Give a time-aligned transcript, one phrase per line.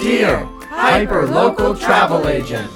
[0.00, 2.70] Dear Hyper Local Travel Agent.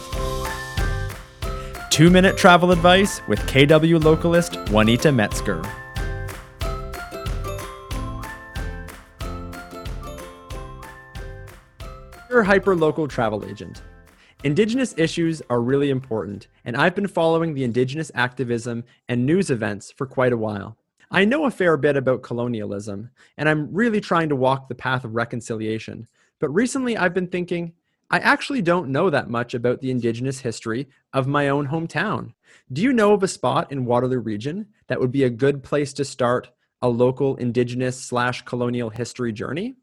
[1.90, 5.62] Two minute travel advice with KW localist Juanita Metzger.
[12.28, 13.80] Dear Hyper Local Travel Agent.
[14.42, 19.90] Indigenous issues are really important, and I've been following the Indigenous activism and news events
[19.90, 20.76] for quite a while.
[21.10, 25.04] I know a fair bit about colonialism, and I'm really trying to walk the path
[25.04, 26.06] of reconciliation.
[26.44, 27.72] But recently I've been thinking,
[28.10, 32.34] I actually don't know that much about the Indigenous history of my own hometown.
[32.70, 35.94] Do you know of a spot in Waterloo Region that would be a good place
[35.94, 36.50] to start
[36.82, 39.76] a local Indigenous slash colonial history journey?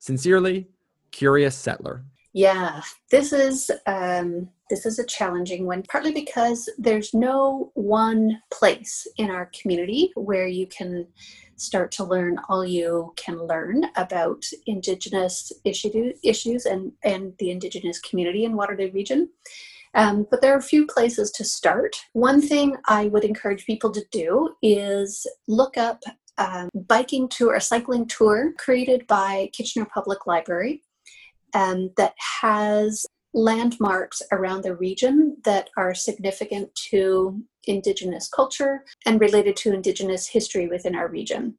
[0.00, 0.66] Sincerely,
[1.12, 2.04] Curious Settler.
[2.36, 9.06] Yeah, this is um, this is a challenging one, partly because there's no one place
[9.18, 11.06] in our community where you can
[11.54, 18.00] start to learn all you can learn about Indigenous issue, issues and, and the Indigenous
[18.00, 19.28] community in Waterloo Region.
[19.94, 21.94] Um, but there are a few places to start.
[22.14, 26.02] One thing I would encourage people to do is look up
[26.36, 30.82] a biking tour, a cycling tour created by Kitchener Public Library
[31.54, 39.56] um, that has landmarks around the region that are significant to Indigenous culture and related
[39.56, 41.58] to Indigenous history within our region.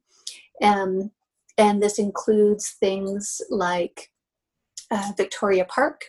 [0.62, 1.10] Um,
[1.58, 4.10] and this includes things like
[4.90, 6.04] uh, Victoria Park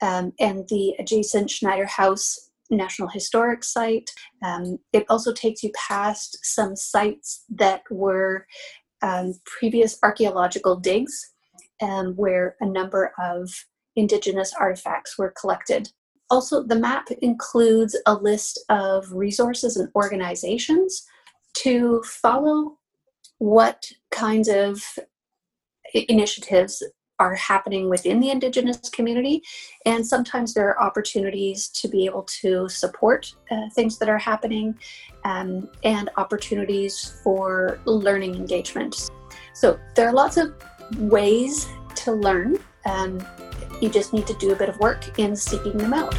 [0.00, 4.10] um, and the adjacent Schneider Haus National Historic Site.
[4.42, 8.46] Um, it also takes you past some sites that were
[9.02, 11.34] um, previous archaeological digs
[11.82, 13.50] um, where a number of
[13.96, 15.90] indigenous artifacts were collected.
[16.30, 21.06] Also, the map includes a list of resources and organizations
[21.54, 22.78] to follow
[23.38, 24.82] what kinds of
[25.94, 26.82] initiatives
[27.18, 29.42] are happening within the indigenous community
[29.86, 34.78] and sometimes there are opportunities to be able to support uh, things that are happening
[35.24, 39.08] um, and opportunities for learning engagement
[39.54, 40.54] so there are lots of
[40.98, 42.58] ways to learn.
[42.84, 43.24] Um,
[43.80, 46.14] you just need to do a bit of work in seeking them out.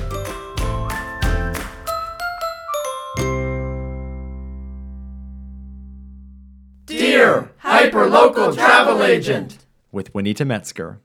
[6.86, 9.58] Dear Hyperlocal Travel Agent
[9.92, 11.00] with Juanita Metzger.